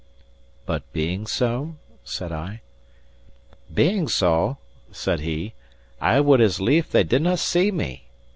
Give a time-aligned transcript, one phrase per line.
[0.65, 2.61] "But being so?" said I.
[3.71, 4.57] "Being so,"
[4.91, 5.53] said he,
[6.01, 8.07] "I would as lief they didnae see me.